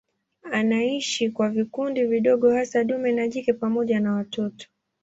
[0.51, 4.67] Anaishi kwa vikundi vidogo hasa dume na jike pamoja na watoto.